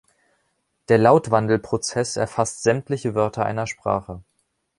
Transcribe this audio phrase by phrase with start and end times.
[0.89, 4.23] Der Lautwandel-Prozess erfasst sämtliche Wörter einer Sprache.